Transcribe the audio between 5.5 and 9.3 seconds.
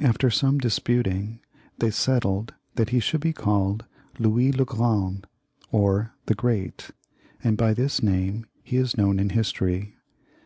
or the Great, and by this name he is known in